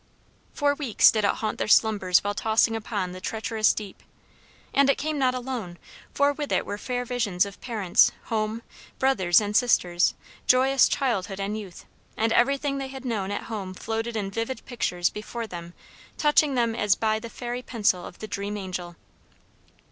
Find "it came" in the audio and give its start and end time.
4.89-5.19